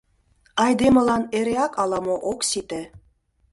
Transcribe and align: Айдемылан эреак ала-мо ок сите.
Айдемылан 0.63 1.23
эреак 1.37 1.73
ала-мо 1.81 2.15
ок 2.31 2.39
сите. 2.49 2.81